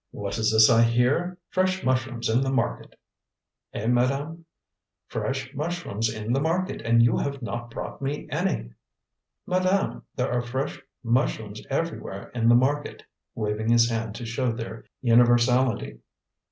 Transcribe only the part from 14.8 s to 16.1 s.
universality.